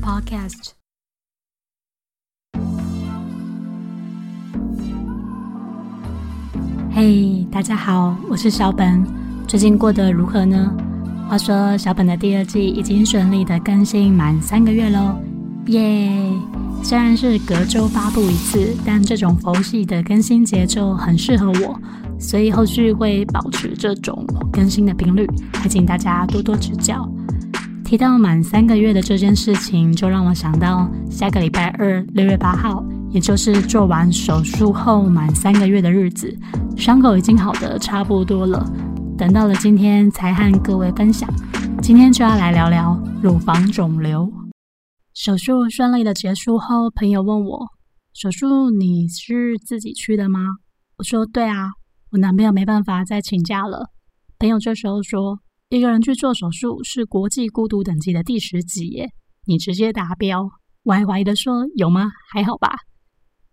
[0.00, 0.70] Podcast。
[6.92, 9.04] 嘿，大家好，我是小本，
[9.46, 10.72] 最近过得如何呢？
[11.28, 15.18] 话说，小本的第二季已经顺利的更新满三个月喽，
[15.66, 16.32] 耶！
[16.82, 21.80] 虽然是隔周发布一次，但这种佛系的更新节奏很适合我，
[22.18, 27.08] 所以后续会保持这种更新的频率，还请大家多多指教。
[27.84, 36.34] 提到满三个月的这件事情，就让我想到下个礼拜二六月八号，也就是做完手术后满三个月的日子，
[36.76, 38.66] 伤口已经好的差不多了。
[39.18, 41.28] 等到了今天才和各位分享，
[41.82, 44.32] 今天就要来聊聊乳房肿瘤。
[45.12, 47.66] 手术顺利的结束后，朋友问我
[48.14, 50.40] ：“手术你是自己去的吗？”
[50.98, 51.68] 我说：“对啊，
[52.10, 53.90] 我男朋友没办法再请假了。”
[54.40, 55.38] 朋友这时候说。
[55.70, 59.08] 一个人去做手术是国际孤独等级的第十级耶，
[59.46, 60.48] 你直接达标。
[60.84, 62.10] 我还怀疑的说有吗？
[62.32, 62.68] 还好吧。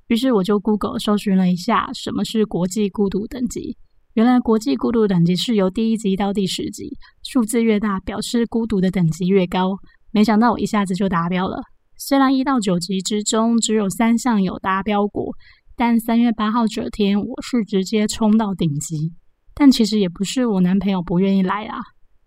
[0.07, 3.77] 于是我就 Google 搜寻了一下什么是国际孤独等级。
[4.13, 9.77] 原来国际孤独等级是由第一级到第十级，数字越大表示孤独的等级越高。
[10.11, 11.57] 没想到我一下子就达标了。
[11.97, 15.31] 虽然一到九级之中只有三项有达标过，
[15.77, 19.13] 但三月八号这天我是直接冲到顶级。
[19.55, 21.79] 但其实也不是我男朋友不愿意来啊。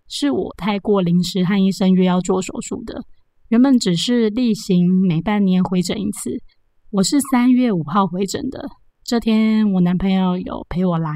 [0.09, 3.03] 是我太过临时和医生约要做手术的，
[3.49, 6.31] 原本只是例行每半年回诊一次。
[6.91, 8.69] 我是三月五号回诊的，
[9.03, 11.11] 这天我男朋友有陪我来。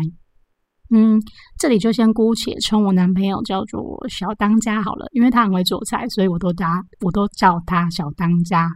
[0.91, 1.21] 嗯，
[1.59, 8.71] 这里就先姑且称我男朋友叫做小当家好了，因为他很会做菜，所以我都他我都叫他小当家。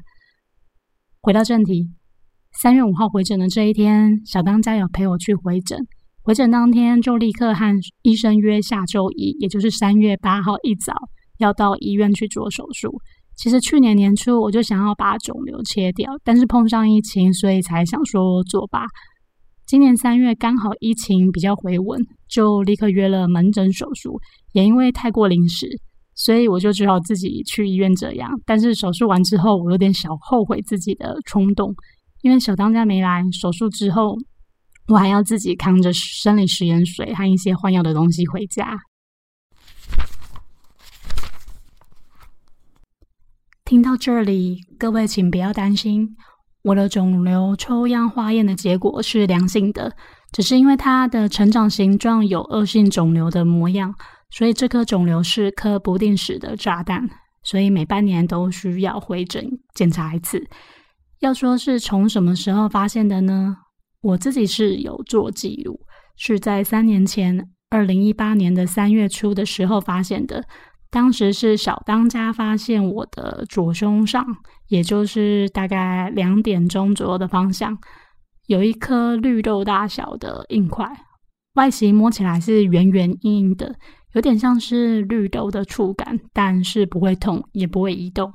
[1.22, 1.88] 回到正题，
[2.60, 5.78] 三月五号回诊的这一天，小当家有陪我去回诊。
[6.24, 10.94] 回诊当天就立刻和医生约下周一，也就是三月八号一早
[11.38, 12.96] 要到医院去做手术。
[13.34, 18.86] 其实去年年初我就想要把肿瘤切掉，但是碰上疫情，所以才想说做吧。
[19.66, 24.16] 今年三月刚好疫情比较回稳，就立刻约了门诊手术。
[24.52, 25.66] 也因为太过临时，
[26.14, 28.30] 所以我就只好自己去医院这样。
[28.46, 31.74] 但是手术完之后，我有点小后悔自己的冲动，
[32.20, 34.16] 因为小当家没来，手术之后。
[34.88, 38.78] 我还要自己扛着生理食盐水和一些换药的东西回家。
[43.64, 46.14] 听到这里，各位请不要担心，
[46.64, 49.96] 我的肿瘤抽样化验的结果是良性的，
[50.30, 53.94] 只是因为它的成长形状有恶性肿瘤的模样，
[54.30, 57.08] 所以这颗肿瘤是颗不定时的炸弹，
[57.42, 60.46] 所以每半年都需要回诊检查一次。
[61.20, 63.56] 要说是从什么时候发现的呢？
[64.02, 65.80] 我自己是有做记录，
[66.16, 70.44] 是在三年前，二零一八年的三月初的时候发现的。
[70.90, 74.26] 当时是小当家发现我的左胸上，
[74.68, 77.78] 也就是大概两点钟左右的方向，
[78.46, 80.86] 有一颗绿豆大小的硬块，
[81.54, 83.74] 外形摸起来是圆圆硬硬的，
[84.12, 88.30] 有点像是绿豆的触感，但是不会痛，也不会移动，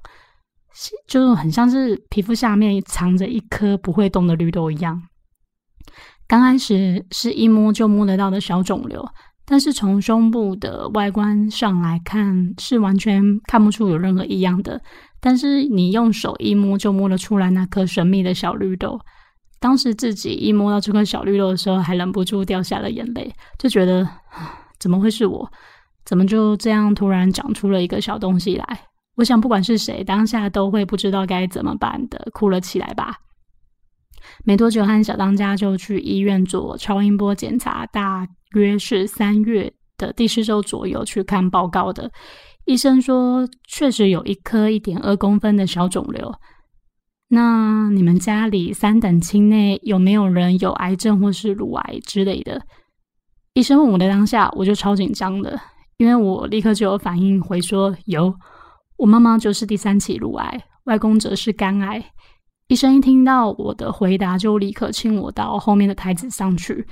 [1.07, 4.99] 就很像是皮肤下面藏着一颗不会动的绿豆一样。
[6.27, 9.03] 刚开始是一摸就摸得到的小肿瘤，
[9.45, 14.81] 但是从胸部的外观上来看，是完全看不出有任何异样的。
[15.19, 18.99] 但是你用手一摸就摸得出来那颗神秘的小绿豆。
[19.59, 24.07] 当时自己一摸到这颗小绿豆的时候，还忍不住掉下了眼泪，就觉得
[24.79, 25.49] 怎么会是我？
[26.05, 28.79] 怎么就这样突然长出了一个小东西来？
[29.15, 33.15] 我想不管是谁，当下都会不知道该怎么办的，哭了起来吧。
[34.43, 42.11] 没多久，和小当家就去医院做超音波检查，大约是三月的第四周左右去看报告的。
[42.65, 46.33] 医生说，确实有一颗一点二公分的小肿瘤。
[47.29, 52.61] 那你们家里三等亲内有没有人有癌症或是乳癌之类的？
[53.53, 55.59] 医生问我的当下，我就超紧张的，
[55.97, 58.33] 因为我立刻就有反应回说有，
[58.97, 62.03] 我妈妈就是第三期乳癌，外公则是肝癌。
[62.67, 66.85] 医生一听到我的回答，就立刻请我到后面的台子上去。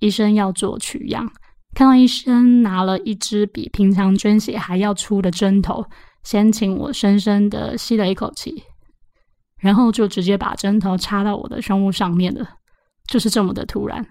[0.00, 1.30] 医生要做取样，
[1.74, 5.84] 看到医生拿了一支比平常捐血还要粗的针头，
[6.22, 8.62] 先请我深深的吸了一口气，
[9.60, 12.46] 然后就直接把针头插到我的胸部上面了。
[13.06, 14.04] 就是这么的突然，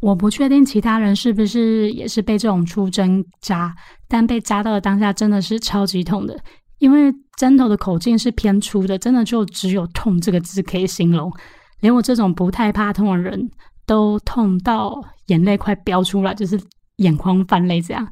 [0.00, 3.74] 我不确定其他人是不是也是被这种粗针扎，
[4.06, 6.38] 但被扎到的当下真的是超级痛的。
[6.78, 11.32] 因为针头的口径是偏粗的，真的就只有“痛”这个字可以形容。
[11.80, 13.50] 连我这种不太怕痛的人
[13.86, 16.60] 都痛到眼泪快飙出来，就是
[16.96, 18.08] 眼眶泛泪这样。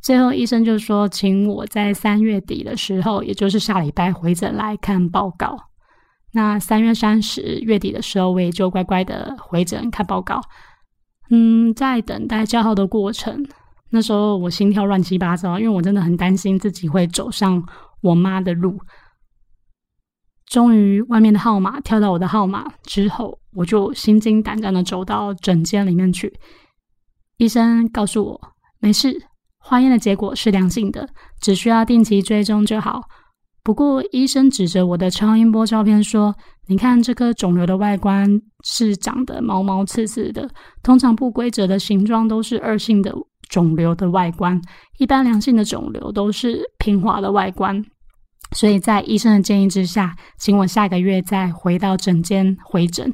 [0.00, 5.56] 最后医生就说，请我在三月底的时候，也就是下礼拜回诊来看报告。
[6.32, 10.40] 那三月三十月底的时候，我也就乖乖的回诊看报告。
[11.30, 13.46] 嗯，在等待叫号的过程，
[13.90, 17.64] 那时候我心跳乱七八糟，因为我真的很担心自己会走上
[18.04, 18.78] 我妈的路。
[20.46, 26.32] 终于，外面的号码跳到我的号码之后，我就心惊胆战的走到诊间里面去。
[27.38, 28.40] 医生告诉我，
[28.78, 29.26] 没事，
[29.58, 31.08] 化验的结果是良性的，
[31.40, 33.02] 只需要定期追踪就好。
[33.62, 36.36] 不过，医生指着我的超音波照片说
[36.68, 38.28] ：“你看，这颗肿瘤的外观
[38.62, 40.48] 是长得毛毛刺刺的。
[40.82, 43.12] 通常不规则的形状都是恶性的
[43.48, 44.60] 肿瘤的外观，
[44.98, 47.82] 一般良性的肿瘤都是平滑的外观。
[48.54, 53.12] 所以在医生的建议之下，请我下个月再回到诊间回诊。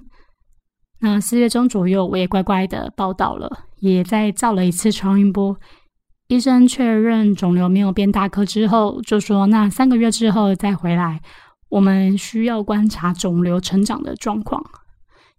[1.00, 5.56] 那四月中左右，我也乖乖的报道了，也再照了一次超音波。”
[6.28, 11.20] 医生确认肿瘤没有变大颗之后，就说：“那三个月之后再回来，
[11.70, 14.62] 我们需要观察肿瘤成长的状况。”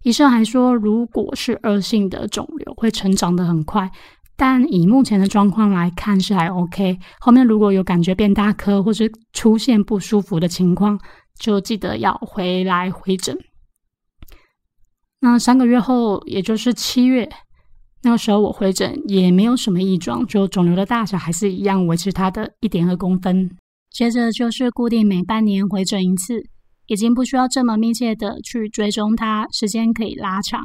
[0.04, 3.90] 医生还说，如果是恶性的肿瘤，会成长的很快，
[4.44, 6.98] 但以目前的状况来看是还 OK。
[7.20, 10.98] 后面如果有感觉变大颗，或是出现不舒服的情况，
[11.38, 13.38] 就记得要回来回诊。
[15.20, 17.30] 那三个月后，也就是七月。
[18.02, 23.48] 那个时候我回诊也没有什么异状，就肿瘤的大小还是一样，维持它的一点二公分。
[23.92, 26.42] 接着就是固定每半年回诊一次，
[26.88, 30.64] 已经不需要这么密切的去追踪它，时间可以拉长。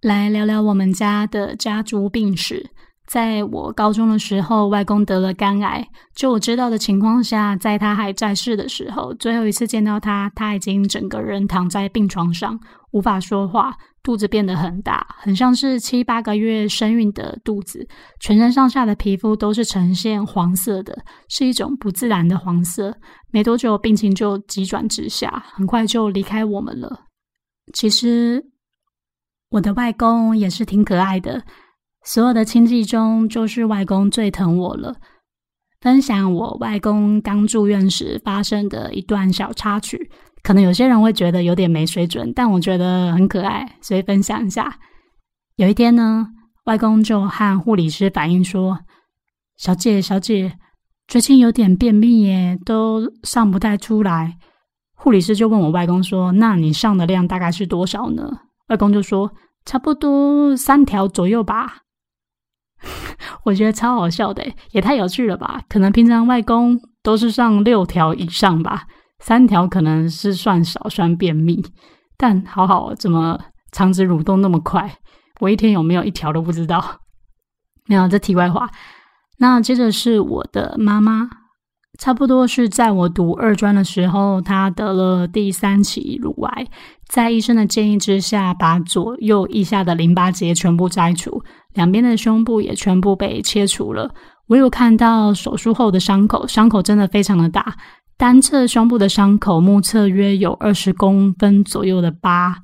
[0.00, 2.70] 来聊聊我们家的家族病史。
[3.06, 5.88] 在我高中的时候，外公得了肝癌。
[6.14, 12.60] 就我知道的情况下，在他还在世的时候，最后一次见到他，他已经整个人躺在病床上，
[12.92, 17.88] 无法说话，肚子变得很大，很像是七八个月身孕的肚子，
[18.20, 20.94] 全身上下的皮肤都是呈现黄色的，
[21.30, 22.94] 是一种不自然的黄色。
[23.30, 27.04] 没多久，病情就急转直下，很快就离开我们了。
[27.72, 28.44] 其实，
[29.50, 31.42] 我的外公也是挺可爱的。
[32.04, 34.94] 所有的亲戚中，就是外公最疼我了。
[35.80, 40.10] 分享我外公刚住院时发生的一段小插曲，
[40.42, 44.78] 可能有些人会觉得有点没水准，但我觉得很可爱，所以分享一下。
[45.56, 46.26] 有一天呢，
[46.64, 48.80] 外公就和护理师反映说
[49.56, 50.58] ：“小姐，小姐，
[51.06, 54.36] 最近有点便秘耶，都上不太出来。”
[54.96, 59.32] 护理师就问我外公说：“那你上的量大概是多少呢？”外公就说
[59.66, 61.82] ：“差不多三条左右吧。
[63.44, 65.62] ”我觉得超好笑的，也太有趣了吧！
[65.68, 68.86] 可能平常外公都是上六条以上吧，
[69.18, 71.64] 三条可能是算少，算便秘。
[72.16, 73.40] 但好好，怎么
[73.72, 74.98] 肠子蠕动那么快？
[75.40, 77.00] 我一天有没有一条都不知道。
[77.86, 78.68] 没有，这题外话。
[79.38, 81.30] 那接着是我的妈妈，
[81.98, 86.66] 差不多是在我读二专的时候，她得了第三期乳癌。
[87.08, 94.14] 在医生的建议之下，把左右腋下的淋巴结全部摘除，两边的胸部也全部被切除了。
[94.46, 97.76] 我有看到手术后的伤口，伤口真的非常的大，
[98.18, 102.56] 单侧胸部的伤口目测约有二十公分左右的疤，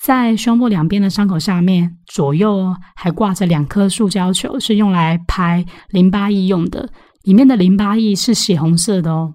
[0.00, 6.88] 在胸部两边的伤口下面，左右还挂着两颗塑胶球，是用来排淋巴液用的，
[7.22, 9.34] 里面的淋巴液是血红色的哦，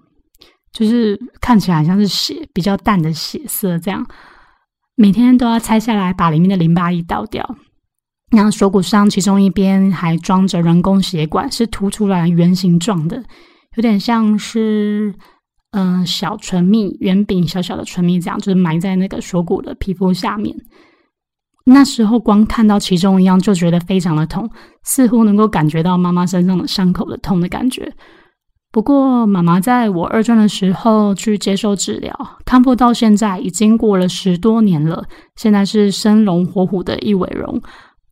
[0.72, 4.04] 就是看起来像是血，比较淡的血色这样。
[5.00, 7.56] 每天都要拆下来，把里面的淋巴液倒掉。
[8.36, 13.16] 然后锁骨上其中一边还装着人工血管，是凸出来圆形状的，
[13.76, 15.14] 有点像是
[15.70, 20.54] 嗯小唇蜜圆饼小小的唇蜜这样，就是埋在那个锁骨的皮肤下面。
[21.64, 24.50] 那时候光看到其中一样就觉得非常的痛，
[24.84, 27.90] 似乎能够感觉到妈妈身上的伤口的痛的感觉。
[28.72, 37.60] 不过，妈妈在我二专的时候去接受治疗，康复到现在已经过了十多年了，现在是生龙活虎的一尾龙。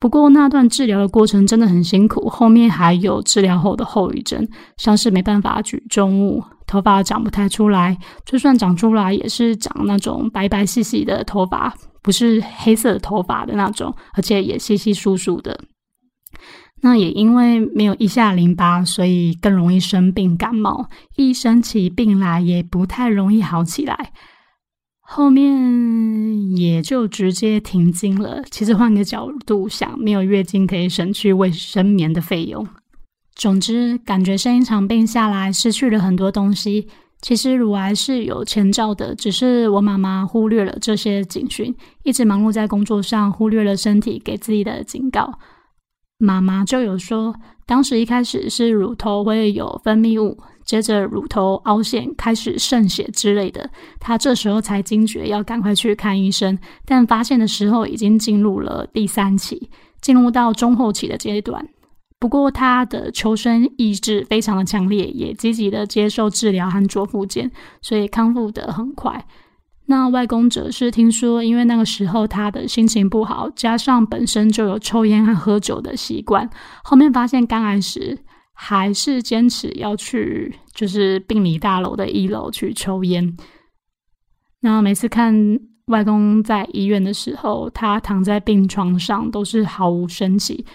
[0.00, 11.72] 不过那段治疗的过程真的很辛苦，后面还有治疗后的后遗症，像是没办法举重物，头发长不太出来，就算长出来也是长那种白白细细的头发，
[12.02, 15.60] 不是黑色的头发的那种，而且也稀稀疏疏的。
[16.80, 20.88] 那也因为没有腋下淋巴，所以更容易生病感冒。
[21.16, 24.12] 一生起病来也不太容易好起来，
[25.00, 28.42] 后面也就直接停经了。
[28.50, 32.66] 其实换个角度想，没有月经可以省去卫生棉的费用。
[33.34, 36.86] 总之，感觉生一场病下来，失去了很多东西。
[37.20, 45.36] 其实乳癌是有前兆的，只是我妈妈忽略了这些警讯，一直忙碌在工作上，忽略了身体给自己的警告。
[46.18, 47.34] 妈妈就有说，
[47.64, 53.70] 当时一开始是乳头会有分泌物，接着乳头凹陷，开始渗血之类的。
[54.00, 59.70] 她这时候才惊觉要赶快去看医生，但发现的时候已经进入了第三期，
[60.00, 61.68] 进入到中后期的阶段。
[62.18, 67.48] 不过她的求生意志非常的强烈，也积极的接受治疗和做复健，
[67.80, 69.24] 所以康复的很快。
[69.90, 76.48] 那外公则是听说，因为那个时候他的心情不好，加上本身就有抽烟和喝酒的习惯，
[76.84, 78.18] 后面发现肝癌时，
[78.52, 83.34] 还是坚持要去就是病理大楼的一楼去抽烟。
[84.60, 85.34] 那每次看
[85.86, 90.66] 外公在医院的时候，他躺在病床上都是毫无生气，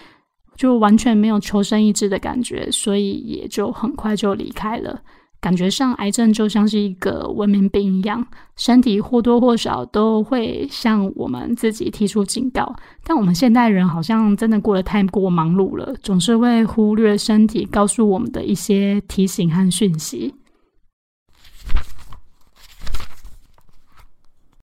[0.56, 5.00] 就完全没有求生意志的感觉，所以也就很快就离开了。
[5.44, 12.74] 感觉上，癌症就像是一个文明病一样，身体或多或少都会向我们自己提出警告。
[13.04, 20.34] 但我们现代人好像真的过得太过忙碌了，总是会忽略身体告诉我们的一些提醒和讯息。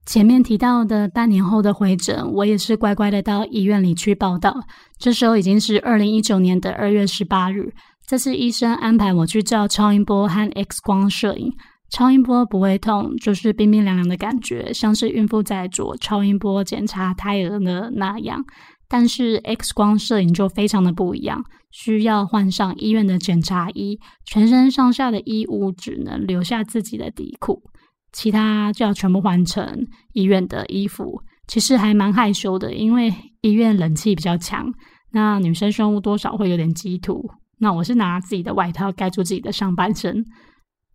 [0.04, 4.64] 前面提到的半年后的回诊，我也是乖乖的到医院里去报道。
[4.98, 7.72] 这时候已经是二零一九年的二月十八日。
[8.12, 11.50] 这次医生安排我去照超音波和 X 光摄影。
[11.90, 18.44] 超音波不会痛，就是冰冰凉凉的感觉，像是孕妇在做超音波检查胎儿的那样。
[18.90, 21.42] 但是 X 光摄影就非常的不一样，
[21.72, 27.64] 需要换上医院的检查衣，全身上下的衣物只能留下自己的底裤，
[28.12, 31.22] 其他就要全部换成医院的衣服。
[31.48, 34.70] 其实还蛮害羞的，因为医院冷气比较强，
[35.14, 37.32] 那女生胸部多少会有点积土。
[37.62, 40.26] 那我是拿自己的外套盖住自己的上半身，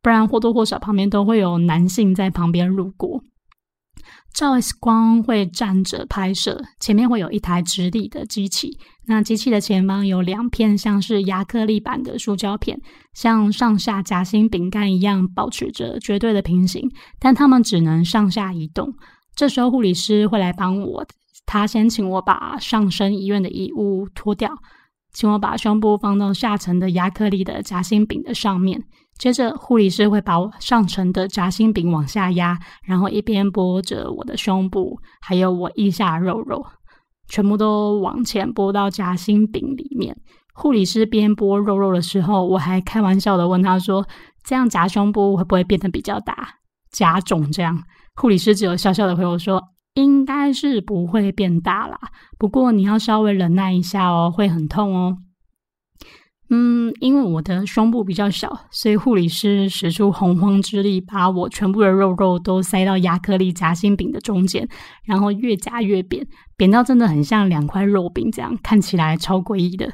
[0.02, 3.23] 不然或多或少旁边都会有男性在旁边路过。
[4.35, 12.78] 照 X 光会站着拍摄，前面会有一台直立的机器，那机器的前方有两片像是亚克力板的塑胶片，
[13.14, 16.82] 像上下夹心饼干一样保持着绝对的平行，
[17.18, 18.92] 但它们只能上下移动。
[19.35, 21.06] 这时候护理师会来帮我，
[21.46, 24.50] 他先请我把上身医院的衣物脱掉。
[25.16, 28.85] 请我把胸部放到下层的亚克力的夹心饼的上面，
[29.16, 36.62] 接着护理师会把我上层的夹心饼往下压，然后一边拨着我的胸部，还有我腋下肉肉，
[37.28, 40.14] 全部都往前拨到夹心饼里面。
[40.52, 44.06] 护理师边拨肉肉的时候，我还开玩笑的问他说
[44.44, 46.56] ：“这样夹胸部会不会变得比较大，
[46.90, 47.82] 夹肿？”这样，
[48.16, 49.62] 护理师只有笑笑的回我说。
[49.96, 51.98] 应该是不会变大啦，
[52.38, 55.16] 不过你要稍微忍耐一下哦，会很痛哦。
[56.48, 64.68] 嗯，因为我的胸部比较小，所以护理师使出洪荒之力，把我全部的肉肉都塞到亚克力夹心饼的中间，
[65.04, 66.24] 然后越夹越扁，
[66.56, 69.92] 扁到真的很像两块肉饼这样，看起来超诡异的，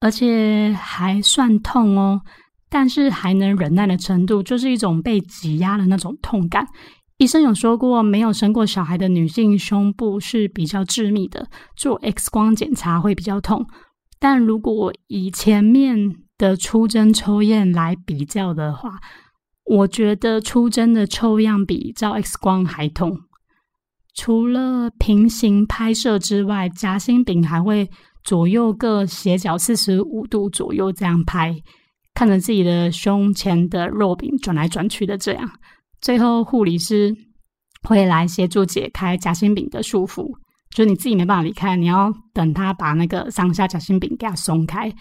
[0.00, 2.22] 而且还算痛哦。
[2.70, 6.66] 但是还能忍耐的程度，就是一种被挤压的那种痛感。
[7.18, 13.66] 医生有说过，没有生过小孩的女性胸部是比较致密的，做 X 光检查会比较痛。
[14.20, 19.00] 但如果以前面的出针抽验来比较的话，
[19.64, 23.18] 我觉得出针的抽样比照 X 光还痛。
[24.14, 27.90] 除了平行拍摄之外，夹心饼还会
[28.22, 31.56] 左右各斜角四十五度左右这样拍，
[32.14, 35.50] 看着自己的胸前的肉饼转来转去的这样。
[36.00, 37.14] 最后，护理师
[37.82, 40.28] 会来协助解开夹心饼的束缚，
[40.74, 44.92] 就是你自己没办法离开，你要等他把那个上下夹心饼给他松开。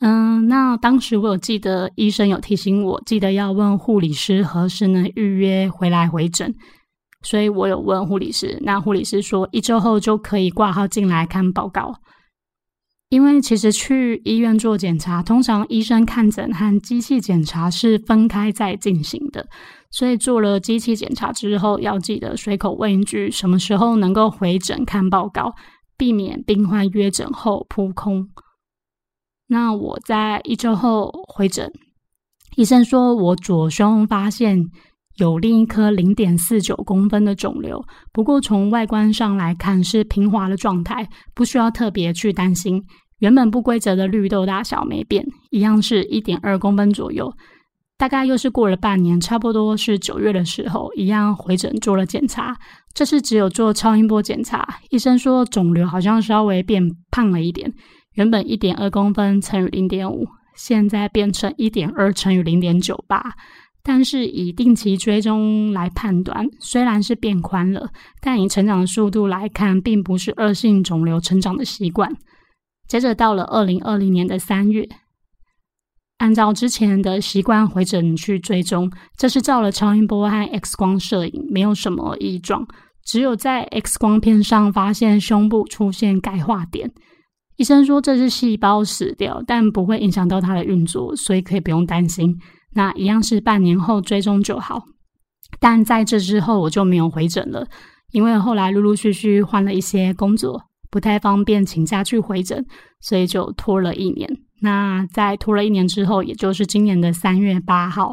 [0.00, 6.52] 嗯，那当时我有记得医生有提醒我，记得要问护理师何时能预约回来回诊，
[7.22, 11.94] 所以我有问护理师，那护理师说一周后就可以挂号进来看报告。
[13.12, 19.46] 因为其实去医院做检查，通常医生看诊和机器检查是分开在进行的，
[19.90, 25.52] 所以做了机器检查之后，要记得随口问一句什么时候能够回诊看报告，
[25.98, 28.30] 避免病患约诊后扑空。
[29.48, 31.70] 那我在一周后回诊，
[32.56, 34.58] 医生说我左胸发现
[35.18, 42.82] 有另一颗零点四九公分的肿瘤，不过从外观上来看是平滑的状态，不需要特别去担心。
[43.22, 47.32] 原本不规则的绿豆大小没变，一样是一点二公分左右。
[47.96, 52.56] 大概又是过了半年，差不多是九月的时候，一样回诊做了检查。
[52.92, 57.72] 这次只有做超音波检查，医生说肿瘤好像稍微变胖了一点，
[58.14, 60.26] 原本一点二公分乘以零点五，
[60.56, 63.22] 现在变成一点二乘以零点九八。
[63.84, 67.88] 但是以定期追踪来判断，虽然是变宽了，
[68.20, 72.12] 但以成长的速度来看，并不是恶性肿瘤成长的习惯。
[72.92, 74.86] 接着到了二零二零年的三月，
[76.18, 82.68] 按照之前的习惯回诊去追踪，这是照了超音波和 X 光摄影，没有什么异状，
[83.02, 86.92] 只有在 X 光片上发现胸部出现钙化点。
[87.56, 92.38] 医生说这是细胞死掉，但不会影响到它的运作，所以可以不用担心。
[92.74, 94.82] 那一样是半年后追踪就好。
[95.58, 97.66] 但在这之后我就没有回诊了，
[98.10, 102.66] 因为后来陆陆续续换了一些工作，不太方便请假去回诊，
[103.00, 104.28] 所以就拖了一年。
[104.60, 108.12] 那在拖了一年之后，也就是今年的三月八号，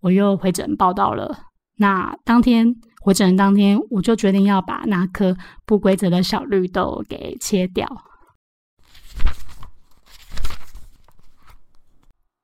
[0.00, 1.44] 我又回诊报道了。
[1.76, 7.86] 那当天回诊当天，我就决定要把那颗不规则的小绿豆给切掉。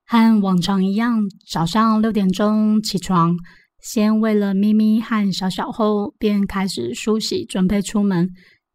[0.07, 3.35] 和往常一样，早上六点钟起床，
[3.81, 8.29] 先喂了咪咪和小小后，便开始梳洗，准备出门。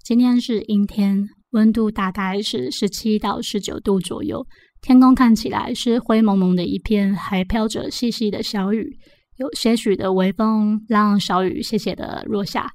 [0.08, 4.48] 今天是阴天，温度大概是十七到十九度左右，
[4.80, 8.98] 天空看起来是灰蒙蒙的一片，还飘着细细的小雨，
[9.36, 12.72] 有些许的微风让小雨斜斜的落下，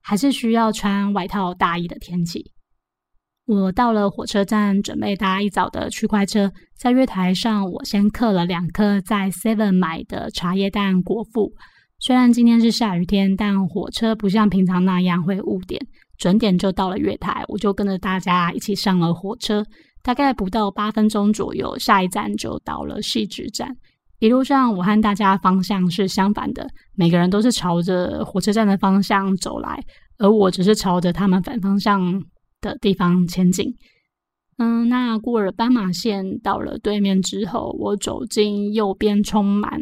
[0.00, 2.50] 还是需要穿外套大衣的天气。
[3.44, 6.50] 我到了火车站，准备搭一早的区快车。
[6.78, 11.52] 在月台上，我先刻了两颗在 Seven 买的茶叶蛋果腹。
[11.98, 15.78] 虽然今天是下雨天，但火车不像平常那样会误点，
[16.20, 17.42] 准点就到了月台。
[17.48, 19.64] 我就跟着大家一起上了火车。
[20.00, 23.76] 大概不到八分钟左右，下一站就到了细致站。
[24.20, 29.82] 一路上，我和大家方向是相反的，每个人都是朝着火车站的方向走来，
[30.18, 32.22] 而我只是朝着他们反方向。
[32.62, 33.74] 的地方前进，
[34.58, 39.80] 嗯，那过了斑马线到了对面之后，我走进右边充满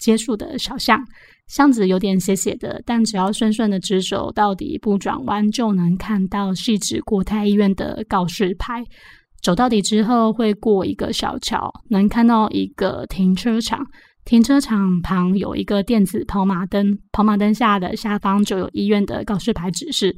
[0.00, 1.00] 街树的小巷，
[1.46, 8.82] 巷子有点斜斜的，但只要顺顺的直走到底不转弯，就能看到细致国泰医院的告示牌。
[9.42, 13.86] 走到底之后，会过一个小桥，能看到一个停车场，
[14.24, 20.14] 停车场旁有一个电子跑马灯，跑马灯下的下方就有医院的告示牌指示。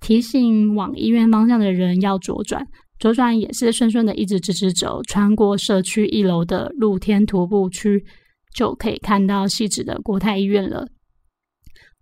[0.00, 2.66] 提醒往医院方向的人要左转，
[2.98, 8.02] 左转也是顺顺的，一直直直走，穿过社区一楼的露天徒步区，
[8.54, 10.86] 就可以看到细致的国泰医院了。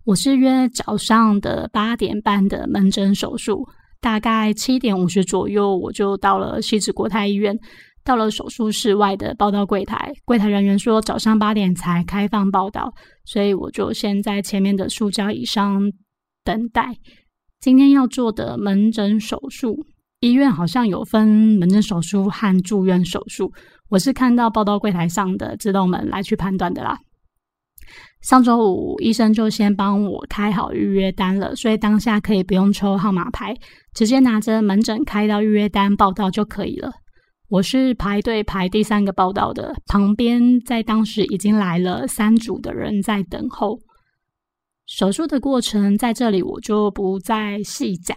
[0.03, 3.67] 我是约早上的八点半的门诊手术，
[3.99, 7.55] 大概七点五十左右，我就到了西子国泰医院，
[8.03, 12.91] 到了手术室外的报道柜台，柜台人员说早上八点才开放报道，
[13.25, 15.79] 所以我就先在前面的塑胶椅上
[16.43, 16.95] 等待。
[17.59, 19.85] 今天要做的门诊手术，
[20.21, 21.27] 医院好像有分
[21.59, 23.51] 门诊手术和住院手术。
[23.89, 26.95] 我是看到报道柜台上的自动门来去判断的啦。
[28.21, 33.55] 上周五医生就先帮我开好预约单了，所以当下可以不用抽号码牌，
[33.95, 36.91] 直接拿着门诊开到预约单报到就可以了。
[37.49, 43.79] 我是排队排第三个报道的，旁边在当时已经来了三组的人在等候。
[44.85, 48.15] 手术的过程在这里我就不再细讲，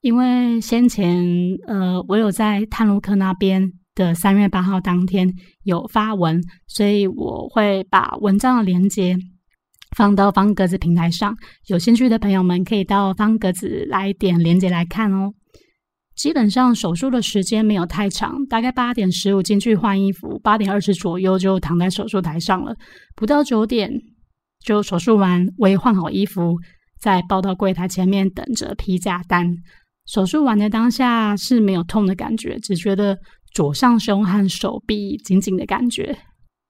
[0.00, 1.24] 因为先前
[1.66, 5.28] 呃我有在探路客那边的三月八号当天
[5.64, 9.16] 有发文，所以我会把文章的连接
[9.96, 15.32] 放到方格子平台上，有兴趣的朋友们可以到方格子来点连接来看哦。
[16.14, 22.74] 基本上手术的时间没有太长，大概八点十五进去换衣服，八点二十左右就躺在手术台上了，
[23.14, 23.92] 不到九点。
[24.64, 26.56] 就手术完，我也换好衣服，
[27.00, 29.46] 在报到柜台前面等着批假单。
[30.08, 33.18] 手术完的当下是没有痛的感觉，只觉得
[33.52, 36.16] 左上胸和手臂紧紧的感觉。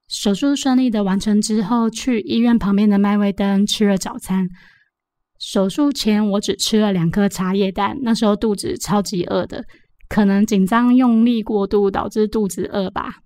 [0.09, 4.49] 手术顺利的完成之后，去医院旁边的麦味登吃了早餐。
[5.39, 9.65] 手术前我只吃了两颗茶叶蛋，那时候肚子超级饿的，
[10.09, 13.19] 可能紧张用力过度导致肚子饿吧。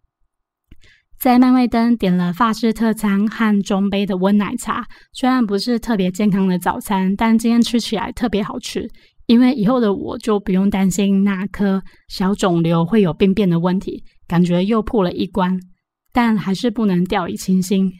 [1.19, 8.91] 在麦味登点了法式特餐和中杯的温奶茶，虽然不是特别健康的早餐，但今天吃起来特别好吃。
[9.33, 15.59] 因为以后的我就不用担心那颗小肿瘤会有病变的问题，感觉又破了一关。
[16.13, 17.91] 但还是不能掉以轻心。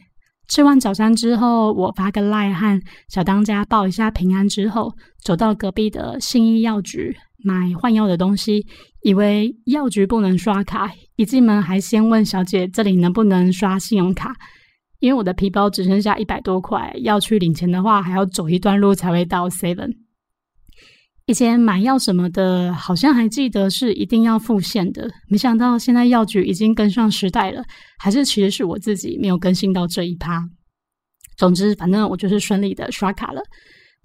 [0.47, 4.93] 吃完早餐之后，我发个赖和小当家报一下平安之后，
[5.23, 7.11] 走到隔壁的信义药局。
[7.43, 8.63] 买换药的东西，
[9.01, 14.35] 以为药局不能刷卡，一进门还先问小姐这里能不能刷信用卡，
[14.99, 20.02] 因为我的皮包只剩下一百多块，要去领钱的话还要走一段路才会到 Seven。
[21.25, 27.63] 以前买药什么的，好像还记得是一定要付现的，没想到现在药局已经跟上时代了，
[27.97, 30.43] 还是其实是我自己没有更新到这一趴。
[31.37, 33.41] 总之，反正我就是顺利的刷卡了。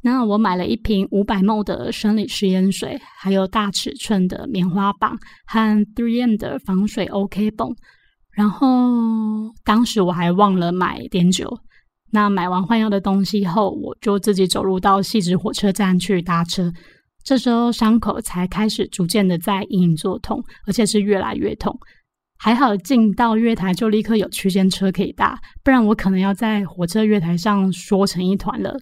[0.01, 7.75] 那我买了一瓶五百 ml 的生理食盐水，还有大尺寸的棉花棒和 Three M 的防水 OK 泵。
[8.31, 11.59] 然后当时我还忘了买碘酒。
[12.13, 16.73] 那买完换药的东西后，我就自己走路到细致火车站去搭车。
[17.29, 21.79] 这时候伤口才开始逐渐的在隐隐作痛，而且是越来越痛。
[22.39, 28.75] 还好进到月台就立刻有区间车可以搭，不然我可能要在火车月台上缩成一团了。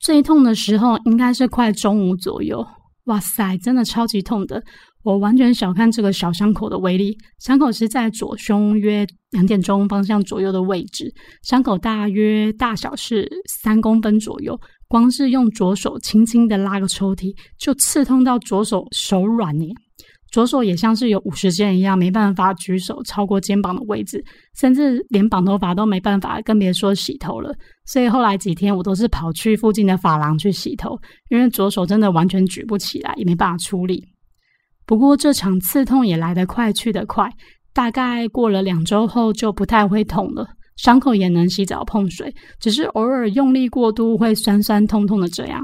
[0.00, 2.66] 最痛的时候应该是快中午左右，
[3.04, 4.60] 哇塞，真的超级痛的！
[5.04, 7.16] 我完全小看这个小伤口的威力。
[7.38, 11.08] 伤口是在左胸约两点钟方向左右的位置，
[11.44, 14.58] 伤口大约大小是三公分左右。
[14.90, 19.72] 光是用左手轻轻的拉个抽屉，就刺痛到左手手软呢。
[20.32, 24.20] 左手也像是有五十肩一样，没办法举手超过肩膀的位置，
[24.58, 27.54] 甚至连绑头发都没办法，更别说洗头了。
[27.86, 30.98] 所以后来几天，我都是跑去附近的发廊去洗头，
[31.28, 34.04] 因为左手真的完全举不起来，也没办法处理。
[34.86, 37.30] 不过这场刺痛也来得快，去得快，
[37.72, 45.60] 大概过了两周后就不太会痛了，伤口也能洗澡碰水，只是偶尔用力过度会酸酸痛痛的这样。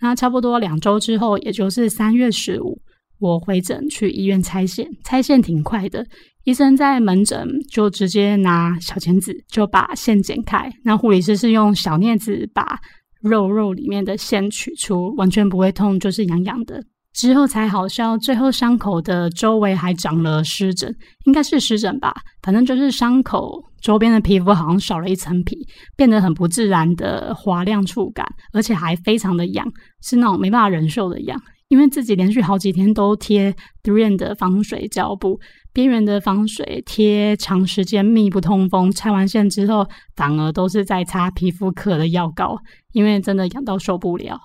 [0.00, 2.80] 那差不多两周之后，也就是三月十五。
[3.18, 6.06] 我回诊去医院拆线，拆线挺快的。
[6.44, 12.78] 医生在门诊就直接拿小钳子就把线剪开，那护理师是用小镊子把
[13.20, 16.82] 肉肉里面的线取出，完全不会痛，就是痒痒的。
[17.12, 20.90] 之后才好笑，最后伤口的周围还长了湿疹，
[21.26, 25.66] 应该是湿疹吧，反正就是伤口周边的皮肤好像少了一层皮，
[25.96, 29.66] 变得很不自然的滑亮触感，而且还非常的痒，
[30.02, 31.40] 是那种没办法忍受的痒。
[31.68, 35.38] 因为自己连续好几天都贴 Three 的防水胶布，
[35.72, 42.58] 边缘的防水贴长时间密不通风，拆完线之后反而都是在擦皮肤科的药膏，
[42.90, 44.36] 因为真的痒到受不了。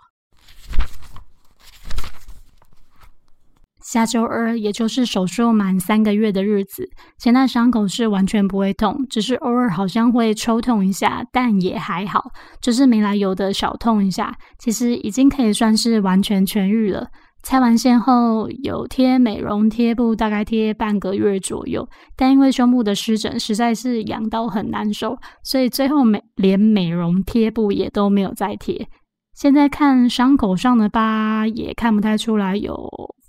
[3.86, 14.36] 下周二，也就是手术满三个月的日子，现在伤口是完全不会痛，只是偶尔好像会抽痛一下，但也还好，就是没来由的小痛一下。
[14.58, 17.08] 其实已经可以算是完全痊愈了。
[17.43, 28.88] 拆完线后有贴美容贴布，大概贴半个月左右，但因为胸部的湿疹实在是痒到很难受，所以最后美连美容贴布也都没有再贴。
[29.36, 32.76] 现在看伤口上的疤，也看不太出来有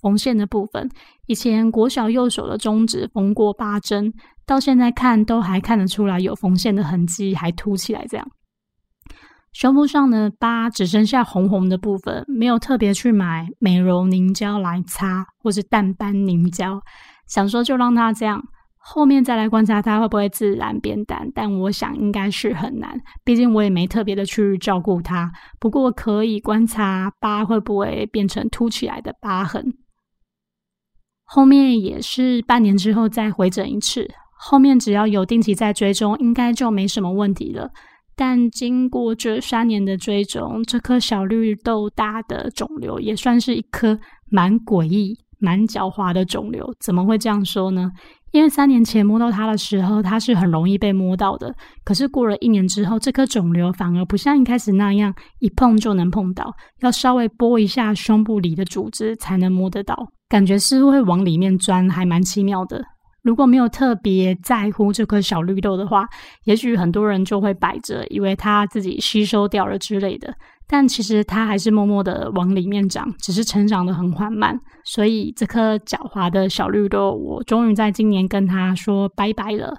[0.00, 0.88] 缝线的部分。
[1.26, 4.12] 以前国小右手的中指缝过八针，
[4.46, 8.04] 到现在看都还看得出来有缝线的痕迹，还凸起来。
[8.06, 8.28] 这样，
[9.52, 16.80] 胸部上的疤只剩下红红的部分，没有特别去买美容凝胶来擦，或是淡斑凝胶，
[17.26, 18.42] 想说就让它这样。
[18.88, 25.28] 后面再来观察它会不会自然变淡，但我想应该是很难，毕竟我也没特别的去照顾它。
[25.58, 29.74] 不过可以观察疤会不会变成凸起来的疤痕。
[31.26, 34.08] 后面也是半年之后再回诊一次，
[34.38, 37.68] 后面只要有定期在追踪，应该就没什么问题了。
[38.14, 43.98] 但经过这三年的追踪，这颗小绿豆大的肿瘤也算是一颗
[44.30, 46.64] 蛮诡异、蛮狡猾的肿瘤。
[46.80, 47.90] 怎么会这样说呢？
[48.32, 51.54] 因为三年前摸到它的时候，它是很容易被摸到的。
[51.84, 59.94] 可是过了一年之后，这颗肿瘤反而不像一开始那样一碰就能碰到，要稍微拨一下胸部里的组织才能摸得到，
[60.28, 62.84] 感觉是会往里面钻，还蛮奇妙的。
[63.22, 66.06] 如果没有特别在乎这颗小绿豆的话，
[66.44, 70.32] 也许很多人就会摆着，以为它自己吸收掉了之类的。
[70.68, 74.58] 但其实它还是默默的往里面长，只是成长的很缓慢。
[74.84, 79.74] 所以这颗狡猾的小绿豆，我终于在今年跟它说拜拜了。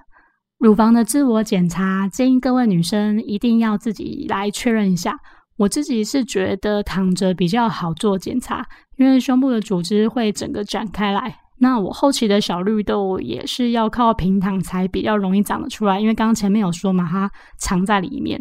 [0.60, 5.18] 乳房的自我检查，建议各位女生一定要自己来确认一下。
[5.58, 8.66] 我自己是觉得躺着比较好做检查，
[8.98, 11.40] 因为胸部的组织会整个展开来。
[11.60, 18.40] 那我后期的小绿豆也是要靠平躺才比较容易长得出来，因为刚刚前面有说嘛，它藏在里面。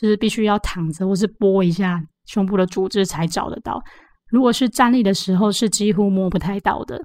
[0.00, 3.82] 就是必须要躺着或是拨一下胸部的组织才找得到。
[4.30, 7.02] 如果是站立的时候，是几乎摸不太到的。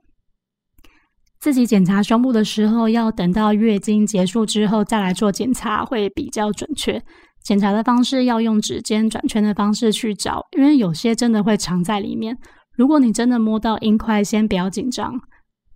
[1.39, 7.01] 自己检查胸部的时候，要等到月经结束之后再来做检查，会比较准确。
[7.41, 12.37] 检查的方式要用指尖转圈的方式去找，因为有些真的会藏在里面。
[12.75, 15.19] 如果你真的摸到硬块，先不要紧张，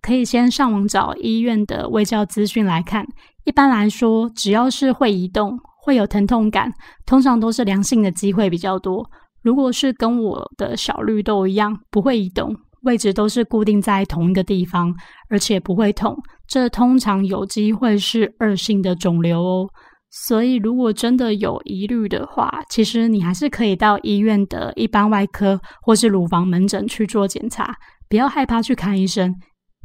[0.02, 3.06] 可以先上网找医院的卫教资讯来看。
[3.44, 5.58] 一般来说，只要是会移动。
[5.80, 6.70] 会有疼痛感，
[7.06, 9.08] 通常都是良性的机会比较多。
[9.42, 14.94] 如果是跟我的小绿豆一样不会移动，位置都是固定在同一个地方，
[15.30, 16.14] 而且不会痛，
[16.46, 19.66] 这通常有机会是恶性的肿瘤哦。
[20.10, 27.76] 所以如果真的有疑虑的话，其实你还是可以到医院的一般外科或是乳房门诊去做检查，
[28.08, 29.34] 不要害怕去看医生。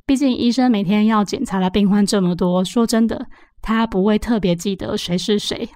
[0.06, 3.26] 毕竟医生每天要检查的病患这么多，说真的，
[3.62, 5.70] 他不会特别记得谁是谁。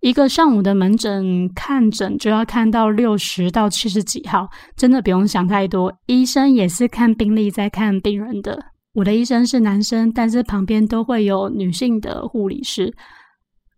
[0.00, 5.92] 一个上午的门诊看诊就要看到六十到七十几号，真的不用想太多。
[6.06, 8.58] 医生也是看病历在看病人的。
[8.94, 12.94] 我的医生是男生，但是旁边都会有女性的护理师。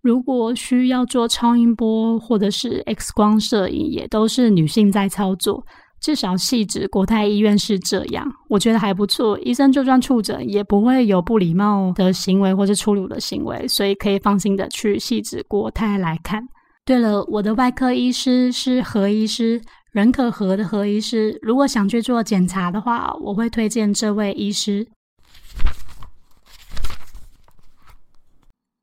[0.02, 5.64] 如果需要做超音波或者是 X 光摄影，也都是女性在操作。
[6.00, 9.38] 至少细致国泰医院是这样，我觉得还不错。
[9.40, 16.42] 医生就算触诊，也不会有不礼貌的行为或是粗鲁的行为，所以可以放心的去细致国泰来看。
[16.86, 19.60] 对了，我的外科医师是何医师，
[19.92, 21.38] 任可和的何医师。
[21.42, 24.86] 如果想去做检查的话，我会推荐这位医师。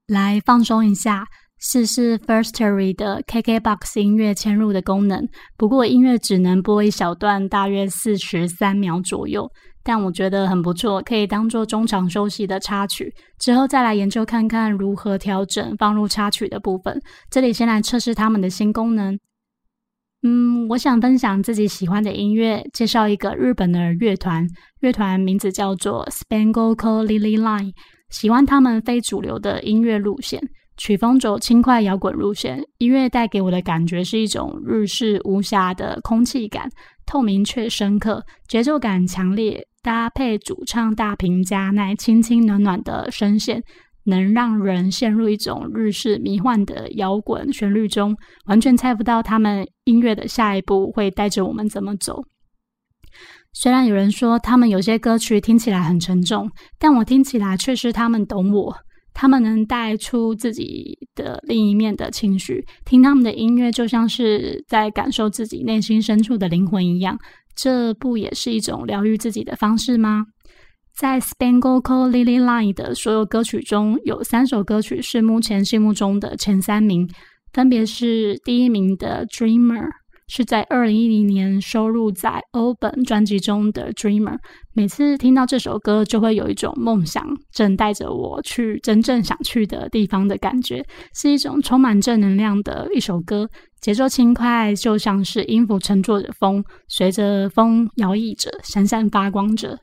[0.08, 1.26] 来放松一下。
[1.60, 9.50] 试试 Firstory 的 KKBOX 音乐嵌入的功能，不过音乐只能播一小段，大约四十三秒左右，
[9.84, 13.12] 但我觉得很不错，可以当做中场休息的插曲。
[13.40, 17.02] 之后再来研究看看如何调整放入插曲的部分。
[17.32, 19.18] 这里先来测试他们的新功能。
[20.22, 24.48] 嗯，我想分享自己喜欢的音乐，介绍一个日本的乐团，
[24.82, 27.74] 乐团名字叫做 Spangle Lily Line，
[28.10, 30.42] 喜欢他们非主流的音乐路线。
[30.80, 36.70] 曲风走轻快摇滚路线，音乐带给我的感觉是一种日式无暇的空气感，
[37.04, 43.60] 透明却深刻，节奏感强烈，搭配主唱大平加奈轻轻暖暖的声线，
[44.06, 48.16] 能让人陷入一种日式迷幻的摇滚旋律中，
[48.46, 52.22] 完全猜不到他们音乐的下一步会带着我们怎么走。
[53.60, 58.76] 虽然有人说他们有些歌曲听起来很沉重，但我听起来却是他们懂我。
[59.16, 67.18] 他们能带出自己的另一面的情绪，听他们的音乐就像是在感受自己内心深处的灵魂一样，
[67.56, 70.24] 这不也是一种疗愈自己的方式吗？
[70.96, 77.10] 在 Spangle Lily Line 的所有歌曲中，有三首歌曲是目前心目中的前三名，
[77.54, 79.90] 分别是第一名的 Dreamer。
[80.28, 84.34] 是在二零一零年收录在《欧本》专辑中的《Dreamer》。
[84.74, 90.86] 每次听到这首歌，就会有一种梦想正带着我去真正想去的地方的感觉，
[91.16, 93.50] 是一种充满正能量的一首歌。
[93.80, 99.80] 节奏轻快，就像是音符乘坐着风，随着风摇曳着，闪闪发光着。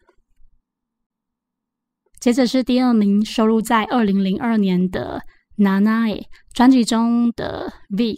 [2.21, 5.23] 接着是第二名，收录在二零零二年的
[5.63, 6.17] 《Nanae》
[6.53, 8.17] 专辑中的《Vic》。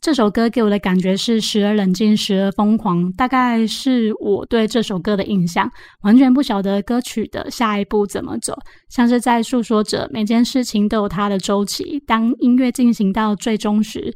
[0.00, 5.68] 这首歌给我的感觉是时而冷静，时而疯狂，大概是我对这首歌的印象。
[6.02, 8.56] 完全不晓得歌曲的下一步怎么走，
[8.88, 11.98] 像是在诉说着每件事情都有它的周期。
[12.06, 14.14] 当音乐进行到最终时，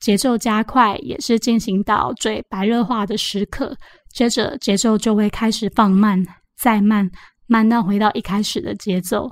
[0.00, 3.74] 节奏加快，也是进行到最白热化的时刻。
[4.12, 6.22] 接着节奏就会开始放慢，
[6.58, 7.08] 再慢，
[7.46, 9.30] 慢到回到一开始的节奏。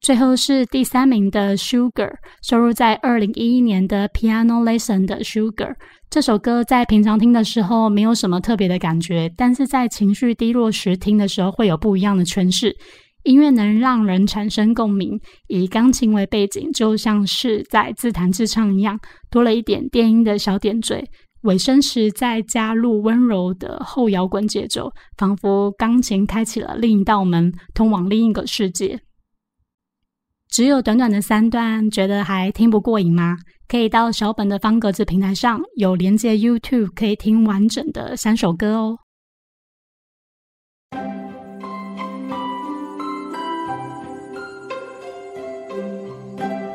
[0.00, 2.08] 最后是第三名的《Sugar》，
[2.42, 5.70] 收录在二零一一年的《Piano Lesson》的《Sugar》
[6.08, 12.74] 这首歌，在平常听的时候没有什么特别的感觉，但是在情绪低落时听的时候会有不一样的诠释。
[13.24, 18.98] 音乐能让人产生共鸣，以钢琴为背景，就像是在自弹自唱一样，
[19.30, 21.04] 多了一点电音的小点缀。
[21.42, 28.98] 尾声时再加入温柔的后摇滚节奏，仿佛钢琴开启了另一道门，通往另一个世界。
[30.50, 33.36] 只有短短的三段，觉得还听不过瘾吗？
[33.68, 38.98] 可以到小本的方格子平台上有连接 YouTube，可以听完整的三首歌哦。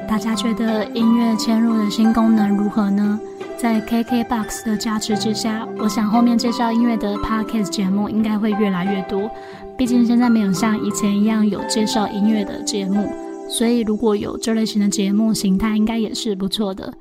[0.07, 3.19] 大家觉得音乐嵌入的新功能如何呢？
[3.57, 9.27] 在 KKBOX 的加持之下，我想后面介绍音乐的 Podcast 节目应该会越来越多。
[9.75, 13.22] 毕竟现在没有像以前一样有介绍音乐的节目。
[13.49, 16.91] 所以，如果有这类型的节目形态，应该也是不错的。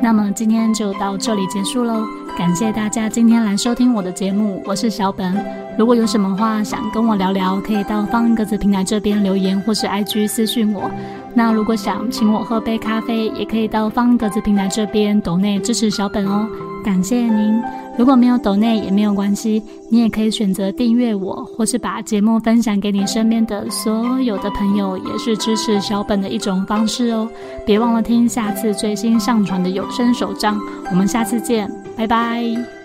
[0.00, 2.04] 那么今天就到这里结束喽，
[2.36, 5.34] 感谢大家今天来收听我的节目，我是小本。
[5.78, 10.90] 如果有什么话想跟我聊聊，可以到方格子平台这边留言，或是 IG 私讯我。
[11.34, 16.46] 那如果想请我喝杯咖啡，也可以到方格子平台这边抖内支持小本哦。
[16.84, 17.62] 感谢您。
[17.98, 27.28] 如果没有抖内也没有关系，你也可以选择订阅我，或是把节目分享给你身边的所有的朋友，也是支持小本的一种方式哦。
[27.66, 30.58] 别忘了听下次最新上传的有声手账，
[30.90, 32.81] 我们下次见，拜拜。